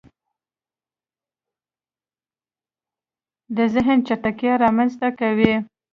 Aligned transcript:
د 3.57 3.57
زهن 3.73 3.99
چټکتیا 4.07 4.53
رامنځته 4.63 5.07
کوي 5.19 5.53